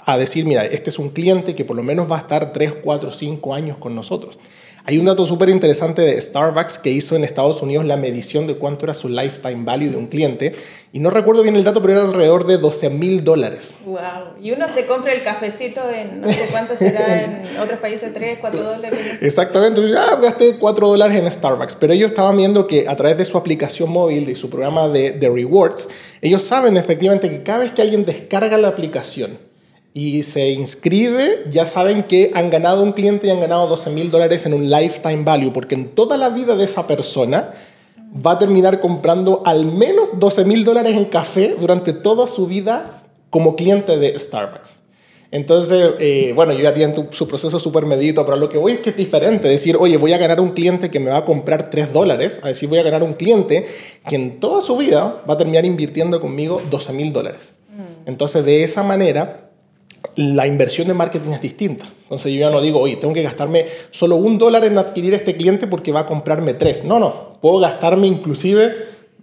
[0.04, 2.74] a decir, mira, este es un cliente que por lo menos va a estar 3,
[2.84, 4.38] 4, 5 años con nosotros.
[4.84, 8.56] Hay un dato súper interesante de Starbucks que hizo en Estados Unidos la medición de
[8.56, 10.56] cuánto era su lifetime value de un cliente.
[10.92, 13.76] Y no recuerdo bien el dato, pero era alrededor de 12 mil dólares.
[13.84, 14.00] ¡Wow!
[14.42, 18.38] Y uno se compra el cafecito en, no sé cuánto será en otros países, 3,
[18.40, 18.98] 4 dólares.
[19.20, 19.88] Exactamente.
[19.88, 21.76] Ya gasté 4 dólares en Starbucks.
[21.76, 25.12] Pero ellos estaban viendo que a través de su aplicación móvil, de su programa de,
[25.12, 25.88] de rewards,
[26.20, 29.38] ellos saben efectivamente que cada vez que alguien descarga la aplicación,
[29.94, 34.10] y se inscribe, ya saben que han ganado un cliente y han ganado 12 mil
[34.10, 37.50] dólares en un lifetime value, porque en toda la vida de esa persona
[38.14, 43.02] va a terminar comprando al menos 12 mil dólares en café durante toda su vida
[43.28, 44.80] como cliente de Starbucks.
[45.30, 48.80] Entonces, eh, bueno, yo ya tienen su proceso súper medido, pero lo que voy es
[48.80, 49.48] que es diferente.
[49.48, 52.48] Decir, oye, voy a ganar un cliente que me va a comprar 3 dólares, a
[52.48, 53.66] decir, voy a ganar un cliente
[54.06, 57.54] que en toda su vida va a terminar invirtiendo conmigo 12 mil dólares.
[57.70, 58.10] Mm.
[58.10, 59.51] Entonces, de esa manera,
[60.16, 61.84] la inversión de marketing es distinta.
[62.02, 65.36] Entonces yo ya no digo, oye, tengo que gastarme solo un dólar en adquirir este
[65.36, 66.84] cliente porque va a comprarme tres.
[66.84, 68.74] No, no, puedo gastarme inclusive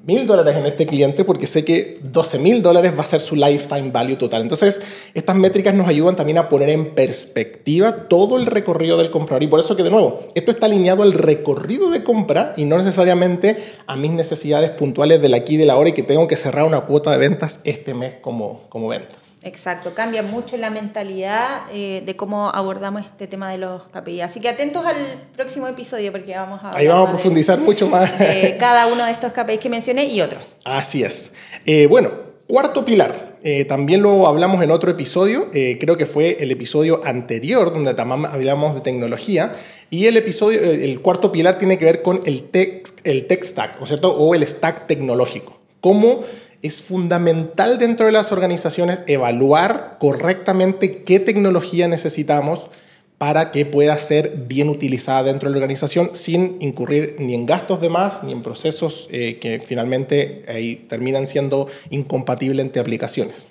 [0.05, 3.35] mil dólares en este cliente porque sé que 12 mil dólares va a ser su
[3.35, 4.41] lifetime value total.
[4.41, 4.81] Entonces,
[5.13, 9.43] estas métricas nos ayudan también a poner en perspectiva todo el recorrido del comprador.
[9.43, 12.77] Y por eso que, de nuevo, esto está alineado al recorrido de compra y no
[12.77, 16.37] necesariamente a mis necesidades puntuales del aquí y de la hora y que tengo que
[16.37, 19.28] cerrar una cuota de ventas este mes como, como ventas.
[19.41, 24.21] Exacto, cambia mucho la mentalidad eh, de cómo abordamos este tema de los KPI.
[24.21, 26.75] Así que atentos al próximo episodio porque vamos a...
[26.75, 28.11] Ahí vamos a profundizar mucho más.
[28.59, 30.57] cada uno de estos KPIs que mencioné y otros.
[30.65, 31.33] Así es.
[31.65, 32.11] Eh, bueno,
[32.47, 33.37] cuarto pilar.
[33.41, 38.25] Eh, también lo hablamos en otro episodio, creo que fue el episodio anterior donde también
[38.25, 39.53] hablamos de tecnología.
[39.89, 43.81] Y el episodio, el cuarto pilar tiene que ver con el tech, el tech stack,
[43.81, 44.13] ¿o cierto?
[44.13, 45.57] O el stack tecnológico.
[45.79, 46.23] Cómo
[46.61, 52.67] es fundamental dentro de las organizaciones evaluar correctamente qué tecnología necesitamos
[53.17, 57.81] para que pueda ser bien utilizada dentro de la organización sin incurrir ni en gastos
[57.81, 63.45] de más ni en procesos eh, que finalmente terminan siendo incompatibles entre aplicaciones.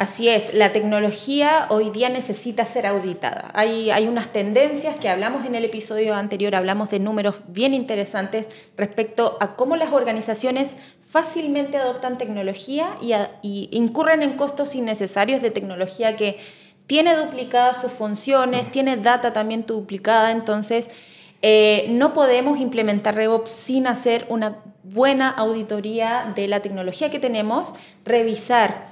[0.00, 3.50] Así es, la tecnología hoy día necesita ser auditada.
[3.52, 8.46] Hay, hay, unas tendencias que hablamos en el episodio anterior, hablamos de números bien interesantes
[8.78, 10.74] respecto a cómo las organizaciones
[11.06, 16.38] fácilmente adoptan tecnología y, incurren en costos innecesarios de tecnología que
[16.86, 20.86] tiene duplicadas sus funciones, tiene data también duplicada, entonces
[21.42, 27.74] eh, no podemos implementar RevOps sin hacer una buena auditoría de la tecnología que tenemos,
[28.06, 28.89] revisar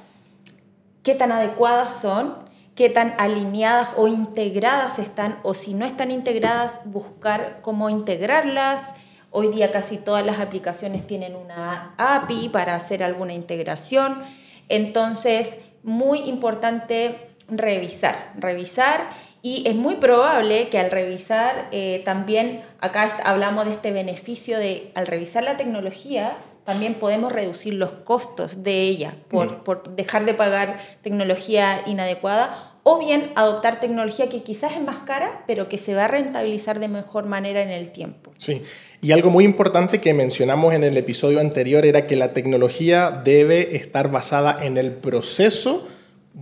[1.08, 2.34] qué tan adecuadas son,
[2.74, 8.82] qué tan alineadas o integradas están, o si no están integradas, buscar cómo integrarlas.
[9.30, 14.22] Hoy día casi todas las aplicaciones tienen una API para hacer alguna integración.
[14.68, 19.00] Entonces, muy importante revisar, revisar
[19.40, 24.92] Y es muy probable que al revisar, eh, también acá hablamos de este beneficio de
[24.94, 26.36] al revisar la tecnología,
[26.68, 32.98] también podemos reducir los costos de ella por, por dejar de pagar tecnología inadecuada o
[32.98, 36.88] bien adoptar tecnología que quizás es más cara, pero que se va a rentabilizar de
[36.88, 38.32] mejor manera en el tiempo.
[38.36, 38.62] Sí,
[39.00, 43.74] y algo muy importante que mencionamos en el episodio anterior era que la tecnología debe
[43.74, 45.88] estar basada en el proceso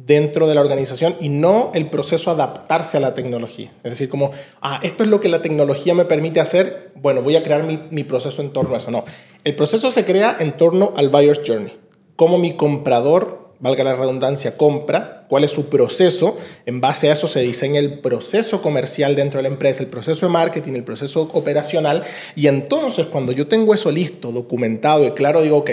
[0.05, 3.73] dentro de la organización y no el proceso adaptarse a la tecnología.
[3.83, 4.31] Es decir, como,
[4.61, 7.81] ah, esto es lo que la tecnología me permite hacer, bueno, voy a crear mi,
[7.91, 8.91] mi proceso en torno a eso.
[8.91, 9.05] No,
[9.45, 11.73] el proceso se crea en torno al buyer's journey.
[12.15, 16.37] Cómo mi comprador, valga la redundancia, compra, cuál es su proceso.
[16.67, 20.27] En base a eso se diseña el proceso comercial dentro de la empresa, el proceso
[20.27, 22.03] de marketing, el proceso operacional.
[22.35, 25.71] Y entonces, cuando yo tengo eso listo, documentado y claro, digo, ok,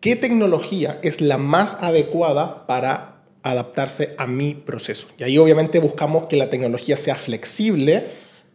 [0.00, 3.13] ¿qué tecnología es la más adecuada para
[3.44, 5.06] adaptarse a mi proceso.
[5.18, 8.06] Y ahí obviamente buscamos que la tecnología sea flexible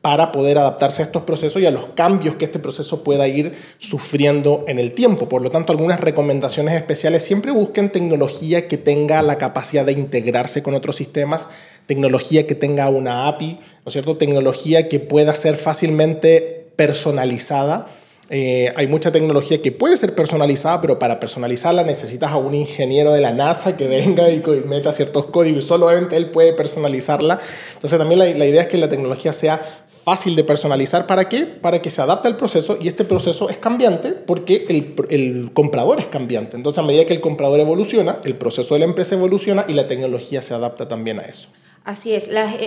[0.02, 3.52] para poder adaptarse a estos procesos y a los cambios que este proceso pueda ir
[3.78, 5.28] sufriendo en el tiempo.
[5.28, 10.64] Por lo tanto, algunas recomendaciones especiales siempre busquen tecnología que tenga la capacidad de integrarse
[10.64, 11.50] con otros sistemas,
[11.86, 14.18] tecnología que tenga una API, ¿no es cierto?
[14.18, 17.88] Tecnología que pueda ser fácilmente personalizada
[18.30, 23.12] eh, hay mucha tecnología que puede ser personalizada, pero para personalizarla necesitas a un ingeniero
[23.12, 27.40] de la NASA que venga y meta ciertos códigos y solamente él puede personalizarla.
[27.74, 29.60] Entonces también la, idea es que la tecnología sea
[30.04, 31.08] fácil de personalizar.
[31.08, 31.42] ¿Para qué?
[31.44, 36.00] Para que se adapte al proceso y este proceso es cambiante porque el, el, comprador
[36.00, 36.56] es cambiante.
[36.56, 39.88] Entonces a medida que el comprador evoluciona, el proceso de la empresa evoluciona y la
[39.88, 41.50] tecnología se adapta también a eso.
[41.84, 42.26] Así es.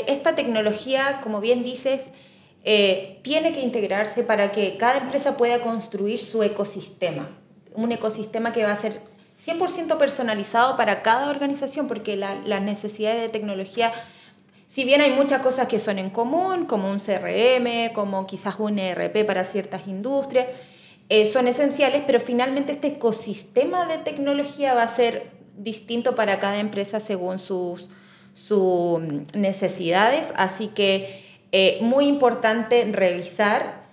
[0.09, 2.01] esta tecnología, como bien dices,
[2.65, 7.29] eh, tiene que integrarse para que cada empresa pueda construir su ecosistema,
[7.75, 9.01] un ecosistema que va a ser
[9.45, 13.93] 100% personalizado para cada organización, porque las necesidades de tecnología,
[14.69, 18.79] si bien hay muchas cosas que son en común, como un CRM, como quizás un
[18.79, 20.47] ERP para ciertas industrias,
[21.09, 26.59] eh, son esenciales, pero finalmente este ecosistema de tecnología va a ser distinto para cada
[26.59, 27.89] empresa según sus,
[28.35, 29.03] sus
[29.35, 31.22] necesidades, así que
[31.53, 33.85] eh, muy importante revisar,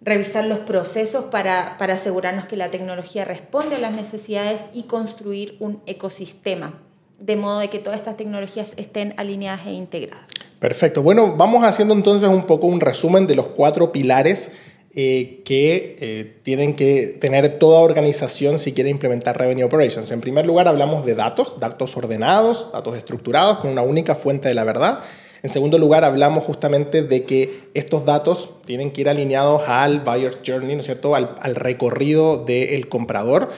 [0.00, 5.56] revisar los procesos para, para asegurarnos que la tecnología responde a las necesidades y construir
[5.60, 6.80] un ecosistema,
[7.20, 10.24] de modo de que todas estas tecnologías estén alineadas e integradas.
[10.58, 11.02] Perfecto.
[11.02, 14.52] Bueno, vamos haciendo entonces un poco un resumen de los cuatro pilares
[14.96, 20.10] eh, que eh, tienen que tener toda organización si quiere implementar Revenue Operations.
[20.12, 24.54] En primer lugar, hablamos de datos, datos ordenados, datos estructurados con una única fuente de
[24.54, 25.00] la verdad.
[25.44, 30.38] En segundo lugar, hablamos justamente de que estos datos tienen que ir alineados al buyer
[30.44, 33.50] journey, ¿no es cierto?, al, recorrido del comprador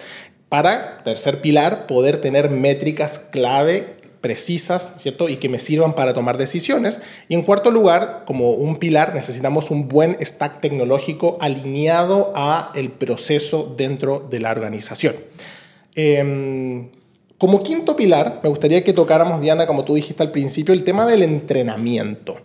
[0.48, 5.28] para, tercer pilar, poder tener métricas clave precisas, ¿cierto?
[5.28, 6.98] Y que me sirvan para tomar decisiones.
[7.28, 12.90] Y en cuarto lugar, como un pilar, necesitamos un buen stack tecnológico alineado a el
[12.90, 15.14] proceso dentro de la organización.
[15.94, 16.88] Eh,
[17.38, 21.06] como quinto pilar, me gustaría que tocáramos, Diana, como tú dijiste al principio, el tema
[21.06, 22.36] del entrenamiento.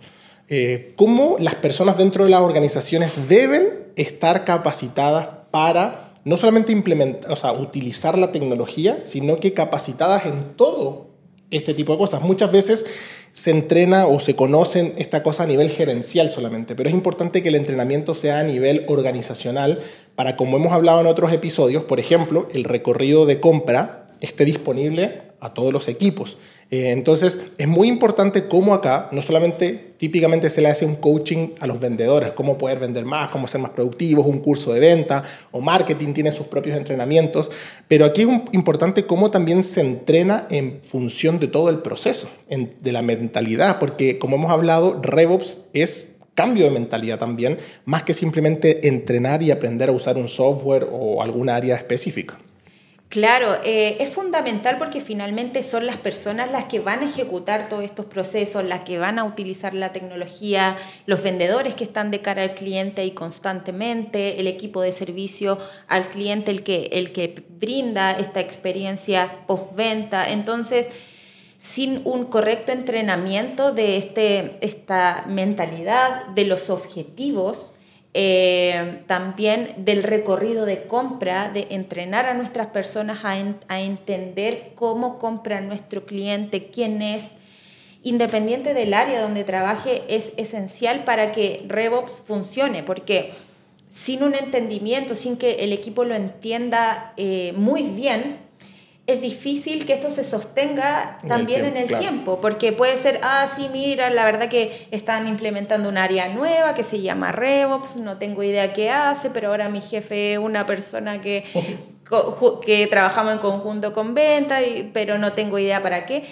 [0.50, 7.32] Eh, cómo las personas dentro de las organizaciones deben estar capacitadas para no solamente implementar,
[7.32, 11.08] o sea, utilizar la tecnología, sino que capacitadas en todo
[11.52, 12.22] este tipo de cosas.
[12.22, 12.86] Muchas veces
[13.32, 17.50] se entrena o se conocen esta cosa a nivel gerencial solamente, pero es importante que
[17.50, 19.80] el entrenamiento sea a nivel organizacional
[20.16, 25.32] para, como hemos hablado en otros episodios, por ejemplo, el recorrido de compra esté disponible
[25.42, 26.38] a todos los equipos.
[26.70, 31.50] Eh, entonces, es muy importante cómo acá, no solamente típicamente se le hace un coaching
[31.60, 35.24] a los vendedores, cómo poder vender más, cómo ser más productivos, un curso de venta
[35.52, 37.52] o marketing tiene sus propios entrenamientos,
[37.88, 42.92] pero aquí es importante cómo también se entrena en función de todo el proceso, de
[42.92, 48.88] la mentalidad, porque como hemos hablado, RevOps es cambio de mentalidad también, más que simplemente
[48.88, 52.40] entrenar y aprender a usar un software o alguna área específica.
[53.12, 57.84] Claro, eh, es fundamental porque finalmente son las personas las que van a ejecutar todos
[57.84, 62.44] estos procesos, las que van a utilizar la tecnología, los vendedores que están de cara
[62.44, 65.58] al cliente y constantemente, el equipo de servicio
[65.90, 70.30] al cliente, el que, el que brinda esta experiencia postventa.
[70.30, 70.88] Entonces,
[71.58, 77.74] sin un correcto entrenamiento de este, esta mentalidad, de los objetivos,
[78.14, 85.62] eh, también del recorrido de compra, de entrenar a nuestras personas a, entender cómo compra
[85.62, 87.32] nuestro cliente, quién es,
[88.04, 93.32] independiente del área donde trabaje, es esencial para que RevOps funcione, porque
[93.92, 98.40] sin un entendimiento, sin que el equipo lo entienda eh, muy bien,
[99.08, 103.68] es difícil que esto se sostenga también en el, tiempo, porque puede ser, ah, sí,
[103.72, 108.44] mira, la verdad que están implementando un área nueva que se llama RevOps, no tengo
[108.44, 111.44] idea qué hace, pero ahora mi jefe es una persona que,
[112.66, 114.60] que trabajamos en conjunto con venta,
[114.94, 116.24] pero no tengo idea para qué.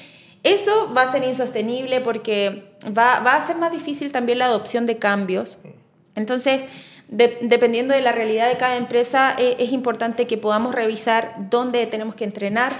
[0.43, 4.85] Eso va a ser insostenible porque va, va a ser más difícil también la adopción
[4.85, 5.57] de cambios.
[6.15, 6.65] Entonces,
[7.09, 12.15] dependiendo de la realidad de cada empresa, eh, es importante que podamos revisar dónde tenemos
[12.15, 12.71] que entrenar,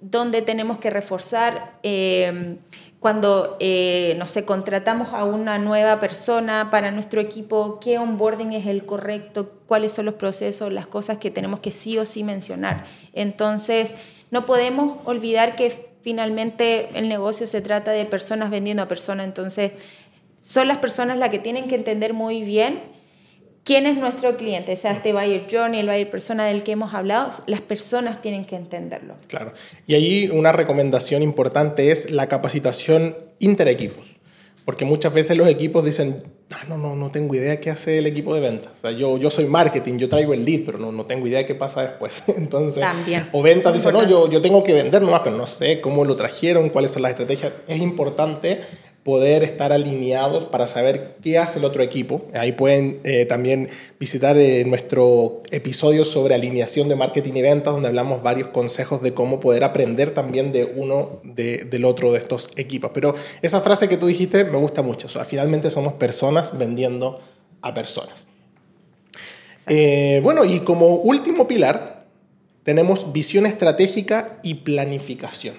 [0.00, 1.78] dónde tenemos que reforzar.
[1.82, 2.56] Eh,
[3.00, 8.66] cuando, eh, no sé, contratamos a una nueva persona para nuestro equipo, qué onboarding es
[8.66, 12.84] el correcto, cuáles son los procesos, las cosas que tenemos que sí o sí mencionar.
[13.12, 13.94] Entonces,
[14.30, 19.72] no podemos olvidar que finalmente el negocio se trata de personas vendiendo a personas, entonces
[20.40, 22.95] son las personas las que tienen que entender muy bien
[23.66, 27.30] quién es nuestro cliente, sea este buyer journey, el buyer persona del que hemos hablado,
[27.46, 29.16] las personas tienen que entenderlo.
[29.26, 29.52] Claro.
[29.88, 34.12] Y ahí una recomendación importante es la capacitación interequipos.
[34.64, 38.06] Porque muchas veces los equipos dicen, ah, no, no, no tengo idea qué hace el
[38.06, 38.72] equipo de ventas.
[38.72, 41.46] O sea, yo, yo soy marketing, yo traigo el lead, pero no, no tengo idea
[41.46, 42.24] qué pasa después.
[42.36, 43.28] Entonces, También.
[43.32, 46.16] o ventas dice, no, yo, yo tengo que vender nomás, pero no sé cómo lo
[46.16, 47.52] trajeron, cuáles son las estrategias.
[47.68, 48.60] Es importante
[49.06, 52.26] poder estar alineados para saber qué hace el otro equipo.
[52.34, 53.68] Ahí pueden eh, también
[54.00, 59.14] visitar eh, nuestro episodio sobre alineación de marketing y ventas, donde hablamos varios consejos de
[59.14, 62.90] cómo poder aprender también de uno del otro de estos equipos.
[62.92, 65.06] Pero esa frase que tú dijiste me gusta mucho.
[65.06, 67.20] O sea, finalmente somos personas vendiendo
[67.62, 68.26] a personas.
[69.68, 72.06] Eh, bueno, y como último pilar,
[72.64, 75.54] tenemos visión estratégica y planificación.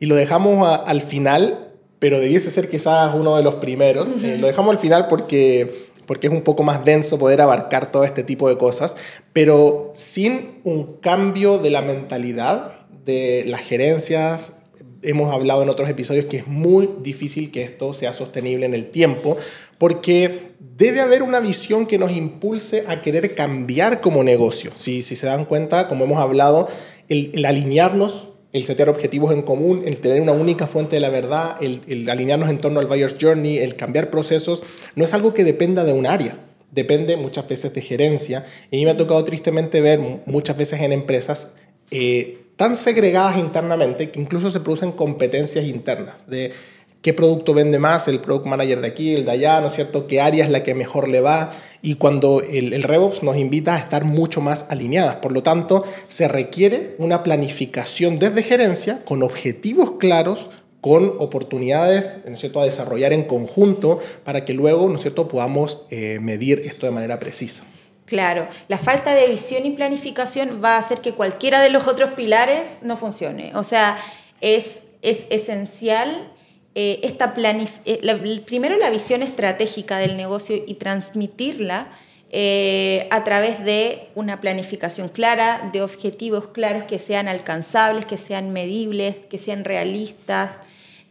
[0.00, 1.71] y lo dejamos al final
[2.02, 4.08] pero debiese ser quizás uno de los primeros.
[4.24, 8.02] Eh, lo dejamos al final porque, porque es un poco más denso poder abarcar todo
[8.02, 8.96] este tipo de cosas,
[9.32, 12.72] pero sin un cambio de la mentalidad
[13.04, 14.62] de las gerencias,
[15.02, 18.86] hemos hablado en otros episodios que es muy difícil que esto sea sostenible en el
[18.86, 19.36] tiempo,
[19.78, 24.72] porque debe haber una visión que nos impulse a querer cambiar como negocio.
[24.74, 26.68] Si, si se dan cuenta, como hemos hablado,
[27.08, 31.08] el, el alinearnos el setear objetivos en común, el tener una única fuente de la
[31.08, 34.62] verdad, el, alinearnos en torno al buyer's journey, el cambiar procesos,
[34.94, 36.38] no es algo que dependa de un área,
[36.70, 38.44] depende muchas veces de gerencia.
[38.70, 41.54] Y a mí me ha tocado tristemente ver muchas veces en empresas
[41.90, 46.52] eh, tan segregadas internamente que incluso se producen competencias internas de
[47.00, 50.06] qué producto vende más el product manager de aquí, el de allá, ¿no es cierto?
[50.06, 51.52] ¿Qué área es la que mejor le va?
[51.82, 55.16] Y cuando el, el RevOps nos invita a estar mucho más alineadas.
[55.16, 60.48] Por lo tanto, se requiere una planificación desde gerencia con objetivos claros,
[60.82, 62.60] con oportunidades ¿no cierto?
[62.60, 65.28] a desarrollar en conjunto para que luego ¿no cierto?
[65.28, 67.64] podamos eh, medir esto de manera precisa.
[68.04, 72.10] Claro, la falta de visión y planificación va a hacer que cualquiera de los otros
[72.10, 73.52] pilares no funcione.
[73.54, 73.96] O sea,
[74.40, 76.30] es, es esencial
[76.74, 81.88] eh, esta eh, primero la visión estratégica del negocio y transmitirla
[82.30, 88.52] eh, a través de una planificación clara, de objetivos claros que sean alcanzables, que sean
[88.52, 90.54] medibles, que sean realistas.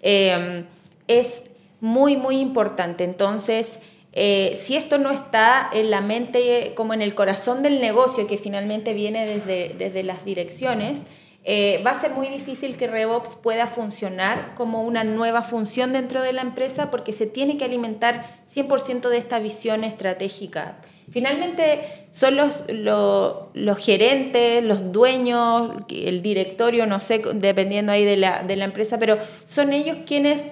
[0.02, 1.42] es
[1.80, 3.04] muy, muy importante.
[3.04, 3.78] Entonces,
[4.14, 8.96] si esto no está en la mente, como en el corazón del negocio, que finalmente
[8.96, 11.02] viene desde, desde las direcciones,
[11.44, 16.22] eh, va a ser muy difícil que RevOps pueda funcionar como una nueva función dentro
[16.22, 20.78] de la empresa porque se tiene que alimentar 100% de esta visión estratégica.
[21.12, 28.44] Finalmente son los, los, gerentes, los dueños, el directorio, no sé, dependiendo ahí de la,
[28.44, 30.44] de la empresa, pero son ellos quienes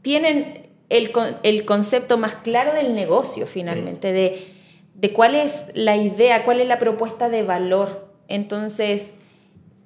[0.00, 1.10] tienen el,
[1.42, 4.46] el, concepto más claro del negocio finalmente, de,
[4.94, 8.08] de cuál es la idea, cuál es la propuesta de valor.
[8.28, 9.16] Entonces,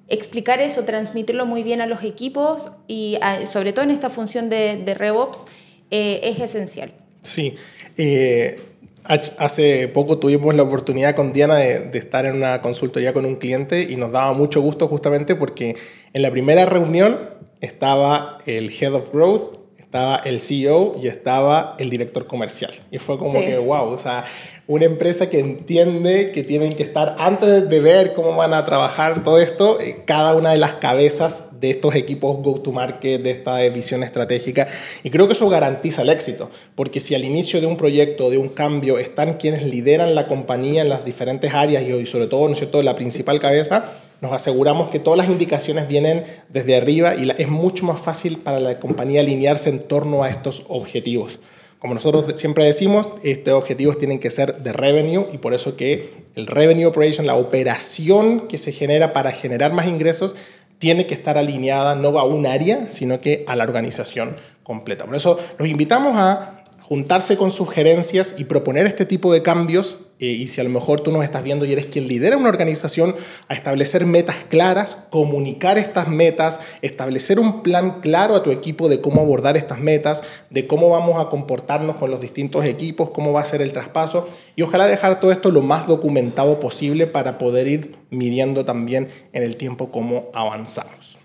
[0.09, 4.77] explicar eso, transmitirlo muy bien a los equipos y sobre todo en esta función de,
[4.77, 5.45] de RevOps
[5.91, 6.91] eh, es esencial.
[7.21, 7.55] Sí.
[7.97, 8.59] Eh,
[9.03, 13.35] hace poco tuvimos la oportunidad con Diana de, de, estar en una consultoría con un
[13.35, 15.75] cliente y nos daba mucho gusto justamente porque
[16.13, 17.29] en la primera reunión
[17.61, 22.71] estaba el Head of Growth, estaba el CEO y estaba el director comercial.
[22.91, 24.23] Y fue como que, wow, o sea,
[24.69, 29.23] una empresa que entiende que tienen que estar, antes de ver cómo van a trabajar
[29.23, 34.03] todo esto, eh, cada una de las cabezas de estos equipos go-to-market, de esta visión
[34.03, 34.67] estratégica.
[35.01, 38.37] Y creo que eso garantiza el éxito, porque si al inicio de un proyecto, de
[38.37, 42.53] un cambio, están quienes lideran la compañía en las diferentes áreas y sobre todo, ¿no
[42.53, 43.85] es cierto?, la principal cabeza,
[44.21, 48.59] nos aseguramos que todas las indicaciones vienen desde arriba y es mucho más fácil para
[48.59, 51.39] la compañía alinearse en torno a estos objetivos.
[51.79, 56.09] Como nosotros siempre decimos, estos objetivos tienen que ser de revenue y por eso que
[56.35, 60.35] el revenue operation, la operación que se genera para generar más ingresos,
[60.77, 65.05] tiene que estar alineada no a un área, sino que a la organización completa.
[65.05, 66.58] Por eso los invitamos a
[66.89, 69.97] juntarse con sugerencias y proponer este tipo de cambios.
[70.19, 72.49] Eh, y si a lo mejor tú nos estás viendo y eres quien lidera una
[72.49, 73.15] organización,
[73.47, 79.01] a establecer metas claras, comunicar estas metas, establecer un plan claro a tu equipo de
[79.01, 83.41] cómo abordar estas metas, de cómo vamos a comportarnos con los distintos equipos, cómo va
[83.41, 87.67] a ser el traspaso y ojalá dejar todo esto lo más documentado posible para poder
[87.67, 91.19] ir midiendo también en el tiempo cómo avanzamos.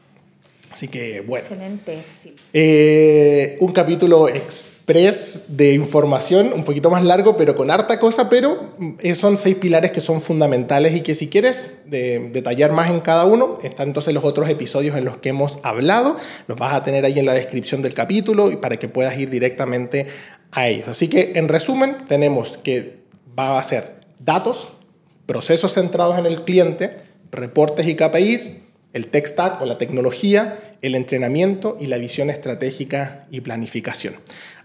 [0.70, 1.46] Así que bueno.
[1.48, 2.02] Excelente,
[2.52, 4.28] eh, un capítulo
[4.84, 9.56] express de información, un poquito más largo, pero con harta cosa, pero eh, son seis
[9.56, 14.12] pilares que son fundamentales y que si quieres detallar más en cada uno, están entonces
[14.12, 16.16] los otros episodios en los que hemos hablado,
[16.48, 19.30] los vas a tener ahí en la descripción del capítulo y para que puedas ir
[19.30, 20.06] directamente
[20.52, 20.88] a ellos.
[20.88, 22.98] Así que en resumen, tenemos que
[23.38, 24.68] va a ser datos,
[25.24, 26.90] procesos centrados en el cliente,
[27.32, 28.52] reportes y KPIs,
[28.94, 34.14] el tech stack o la tecnología, el entrenamiento y la visión estratégica y planificación.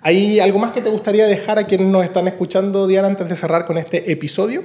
[0.01, 3.35] ¿Hay algo más que te gustaría dejar a quienes nos están escuchando, Diana, antes de
[3.35, 4.63] cerrar con este episodio?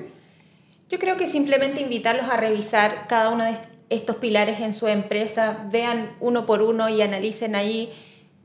[0.89, 3.55] Yo creo que simplemente invitarlos a revisar cada uno de
[3.89, 7.91] estos pilares en su empresa, vean uno por uno y analicen ahí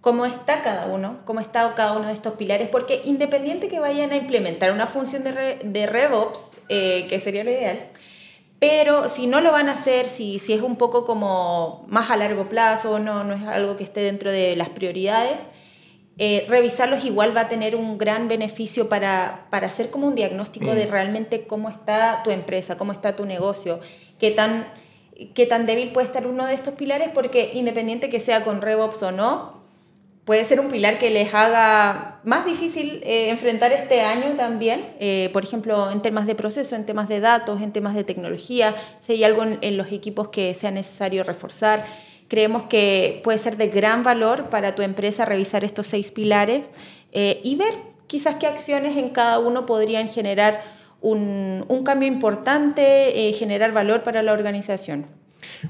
[0.02, 4.12] cómo está cada uno, cómo está cada uno de estos pilares, porque independiente que vayan
[4.12, 7.80] a implementar una función de, de RevOps, eh, que sería lo ideal,
[8.60, 12.18] pero si no lo van a hacer, si, si es un poco como más a
[12.18, 15.42] largo plazo, no, no es algo que esté dentro de las prioridades,
[16.18, 20.76] eh, revisarlos igual va a tener un gran beneficio para, para hacer como un diagnóstico
[20.76, 20.92] de mm.
[20.92, 23.80] realmente cómo está tu empresa, cómo está tu negocio,
[24.20, 24.68] qué tan,
[25.34, 29.02] qué tan débil puede estar uno de estos pilares, porque independiente que sea con RevOps
[29.04, 29.59] o no,
[30.30, 35.32] puede ser un pilar que les haga más difícil eh, enfrentar este año también, eh,
[35.34, 39.14] por ejemplo, en temas de proceso, en temas de datos, en temas de tecnología, si
[39.14, 41.84] hay algo en los equipos que sea necesario reforzar.
[42.28, 46.70] Creemos que puede ser de gran valor para tu empresa revisar estos seis pilares
[47.12, 47.74] eh, y ver
[48.06, 50.64] quizás qué acciones en cada uno podrían generar
[51.02, 55.08] un, cambio importante, generar valor para la organización.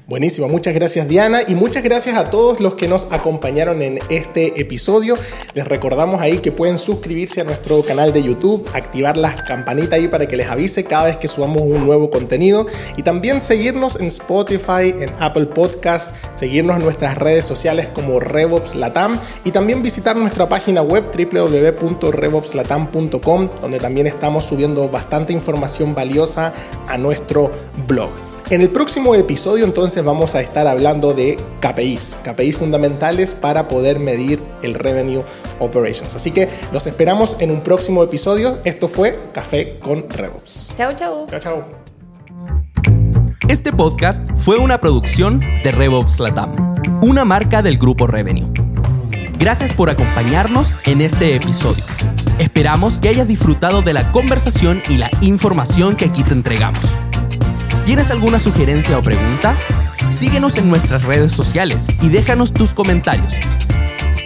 [0.06, 4.60] Buenísimo, muchas gracias Diana y muchas gracias a todos los que nos acompañaron en este
[4.60, 5.16] episodio.
[5.54, 10.06] Les recordamos ahí que pueden suscribirse a nuestro canal de YouTube, activar las campanitas ahí
[10.06, 12.66] para que les avise cada vez que subamos un nuevo contenido
[12.96, 18.76] y también seguirnos en Spotify, en Apple Podcast, seguirnos en nuestras redes sociales como Revops
[18.76, 26.52] Latam y también visitar nuestra página web www.revopslatam.com donde también estamos subiendo bastante información valiosa
[26.86, 27.50] a nuestro
[27.88, 28.29] blog.
[28.50, 34.00] En el próximo episodio entonces vamos a estar hablando de KPIs, KPIs fundamentales para poder
[34.00, 35.22] medir el Revenue
[35.60, 36.16] Operations.
[36.16, 38.58] Así que los esperamos en un próximo episodio.
[38.64, 40.74] Esto fue Café con RevOps.
[40.76, 41.28] Chao, chao.
[41.30, 41.64] Chao, chao.
[43.46, 48.50] Este podcast fue una producción de RevOps Latam, una marca del grupo Revenue.
[49.38, 51.84] Gracias por acompañarnos en este episodio.
[52.40, 56.96] Esperamos que hayas disfrutado de la conversación y la información que aquí te entregamos.
[57.90, 59.56] ¿Tienes alguna sugerencia o pregunta?
[60.10, 63.32] Síguenos en nuestras redes sociales y déjanos tus comentarios.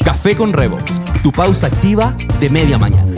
[0.05, 3.14] Café con Revox, tu pausa activa de media mañana.